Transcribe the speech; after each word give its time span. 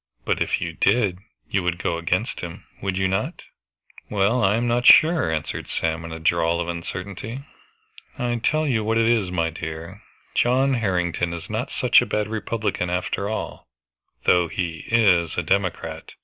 But 0.25 0.41
if 0.41 0.59
you 0.59 0.73
did, 0.73 1.19
you 1.51 1.61
would 1.61 1.77
go 1.77 1.99
against 1.99 2.41
him, 2.41 2.65
would 2.81 2.97
not 2.97 3.43
you?" 3.43 4.17
"Well, 4.17 4.43
I 4.43 4.55
am 4.57 4.67
not 4.67 4.83
sure," 4.87 5.29
answered 5.29 5.67
Sam 5.67 6.03
in 6.03 6.11
a 6.11 6.17
drawl 6.19 6.59
of 6.59 6.67
uncertainty. 6.67 7.41
"I 8.17 8.37
tell 8.37 8.65
you 8.67 8.83
what 8.83 8.97
it 8.97 9.05
is, 9.05 9.29
my 9.29 9.51
dear, 9.51 10.01
John 10.33 10.73
Harrington 10.73 11.33
is 11.33 11.51
not 11.51 11.69
such 11.69 12.01
a 12.01 12.07
bad 12.07 12.29
Republican 12.29 12.89
after 12.89 13.29
all, 13.29 13.67
though 14.23 14.47
he 14.47 14.85
is 14.89 15.37
a 15.37 15.43
Democrat. 15.43 16.13